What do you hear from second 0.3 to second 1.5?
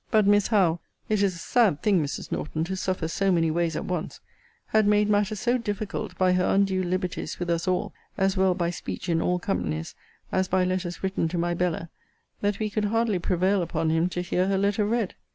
Howe, [it is a